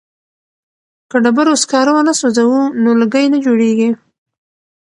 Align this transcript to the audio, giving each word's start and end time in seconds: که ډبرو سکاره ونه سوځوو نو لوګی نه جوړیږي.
که 1.09 1.17
ډبرو 1.23 1.53
سکاره 1.61 1.91
ونه 1.95 2.13
سوځوو 2.19 2.61
نو 2.83 2.89
لوګی 3.01 3.25
نه 3.33 3.37
جوړیږي. 3.45 3.89